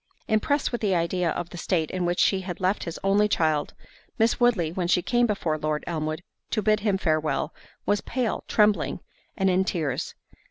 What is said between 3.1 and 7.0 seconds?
child, Miss Woodley, when she came before Lord Elmwood to bid him